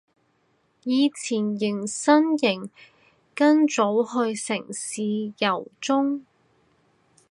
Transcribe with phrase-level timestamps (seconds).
[0.83, 2.67] 以前迎新營
[3.35, 4.99] 跟組去城市
[5.37, 6.23] 遊蹤